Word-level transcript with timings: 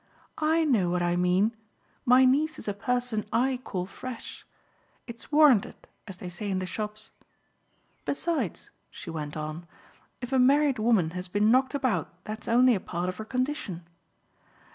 "I 0.39 0.65
know 0.65 0.89
what 0.89 1.03
I 1.03 1.15
mean. 1.15 1.55
My 2.05 2.25
niece 2.25 2.57
is 2.57 2.67
a 2.67 2.73
person 2.73 3.23
I 3.31 3.57
call 3.63 3.85
fresh. 3.85 4.47
It's 5.05 5.31
warranted, 5.31 5.75
as 6.07 6.17
they 6.17 6.27
say 6.27 6.49
in 6.49 6.57
the 6.57 6.65
shops. 6.65 7.11
Besides," 8.03 8.71
she 8.89 9.11
went 9.11 9.37
on, 9.37 9.67
"if 10.19 10.33
a 10.33 10.39
married 10.39 10.79
woman 10.79 11.11
has 11.11 11.27
been 11.27 11.51
knocked 11.51 11.75
about 11.75 12.11
that's 12.23 12.47
only 12.47 12.73
a 12.73 12.79
part 12.79 13.09
of 13.09 13.17
her 13.17 13.25
condition. 13.25 13.83